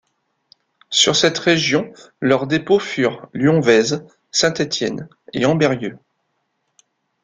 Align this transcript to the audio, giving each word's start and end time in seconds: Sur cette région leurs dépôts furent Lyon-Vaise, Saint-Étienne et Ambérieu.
Sur 0.89 1.15
cette 1.15 1.37
région 1.37 1.93
leurs 2.21 2.47
dépôts 2.47 2.79
furent 2.79 3.27
Lyon-Vaise, 3.35 4.03
Saint-Étienne 4.31 5.07
et 5.31 5.45
Ambérieu. 5.45 5.99